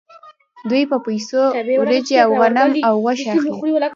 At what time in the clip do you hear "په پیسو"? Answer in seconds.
0.91-1.41